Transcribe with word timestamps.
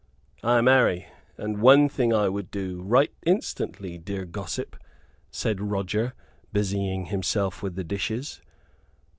"Ay, 0.41 0.61
marry; 0.61 1.05
and 1.37 1.61
one 1.61 1.87
thing 1.87 2.11
I 2.11 2.27
would 2.27 2.49
do, 2.49 2.81
right 2.81 3.11
instantly, 3.23 3.99
dear 3.99 4.25
gossip," 4.25 4.75
said 5.29 5.61
Roger, 5.61 6.15
busying 6.51 7.05
himself 7.05 7.61
with 7.61 7.75
the 7.75 7.83
dishes. 7.83 8.41